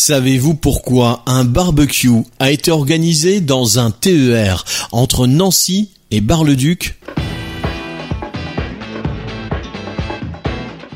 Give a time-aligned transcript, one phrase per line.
[0.00, 6.94] Savez-vous pourquoi un barbecue a été organisé dans un TER entre Nancy et Bar-le-Duc?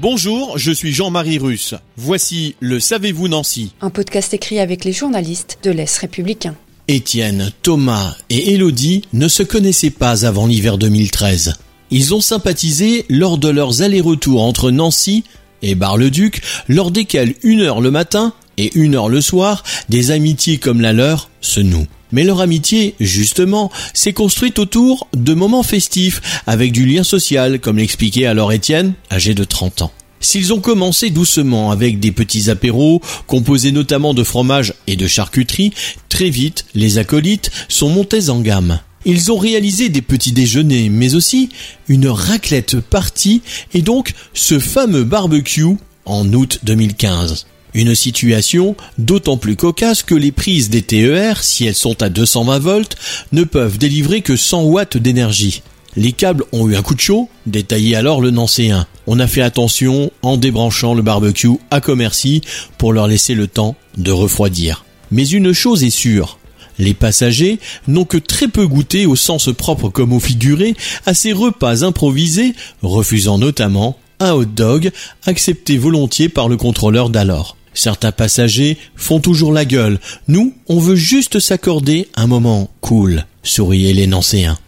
[0.00, 1.74] Bonjour, je suis Jean-Marie Russe.
[1.96, 6.54] Voici le Savez-vous Nancy Un podcast écrit avec les journalistes de l'Est républicain.
[6.86, 11.54] Étienne, Thomas et Élodie ne se connaissaient pas avant l'hiver 2013.
[11.90, 15.24] Ils ont sympathisé lors de leurs allers-retours entre Nancy
[15.62, 20.58] et Bar-le-Duc, lors desquels une heure le matin et une heure le soir, des amitiés
[20.58, 21.86] comme la leur se nouent.
[22.12, 27.78] Mais leur amitié, justement, s'est construite autour de moments festifs, avec du lien social, comme
[27.78, 29.92] l'expliquait alors Étienne, âgé de 30 ans.
[30.20, 35.72] S'ils ont commencé doucement avec des petits apéros, composés notamment de fromage et de charcuterie,
[36.08, 38.80] très vite, les acolytes sont montés en gamme.
[39.04, 41.50] Ils ont réalisé des petits déjeuners, mais aussi
[41.88, 43.42] une raclette partie
[43.74, 47.46] et donc ce fameux barbecue en août 2015.
[47.74, 52.58] Une situation d'autant plus cocasse que les prises des TER, si elles sont à 220
[52.60, 52.96] volts,
[53.32, 55.62] ne peuvent délivrer que 100 watts d'énergie.
[55.96, 58.86] Les câbles ont eu un coup de chaud, détaillait alors le Nancéen.
[59.06, 62.42] On a fait attention en débranchant le barbecue à Commercy
[62.78, 64.84] pour leur laisser le temps de refroidir.
[65.10, 66.38] Mais une chose est sûre,
[66.78, 70.74] les passagers n'ont que très peu goûté au sens propre comme au figuré
[71.06, 74.90] à ces repas improvisés, refusant notamment un hot dog
[75.26, 77.56] accepté volontiers par le contrôleur d'alors.
[77.74, 79.98] Certains passagers font toujours la gueule.
[80.28, 84.58] Nous, on veut juste s'accorder un moment cool, souriaient les Nancéens.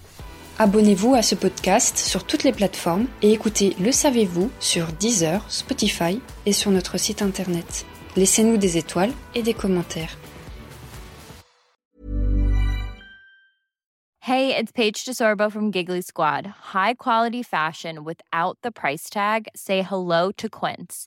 [0.59, 6.21] Abonnez-vous à ce podcast sur toutes les plateformes et écoutez Le Savez-vous sur Deezer, Spotify
[6.47, 7.85] et sur notre site internet.
[8.17, 10.17] Laissez-nous des étoiles et des commentaires.
[14.21, 16.47] Hey, it's Paige DeSorbo from Giggly Squad.
[16.75, 19.47] High quality fashion without the price tag.
[19.55, 21.07] Say hello to Quince.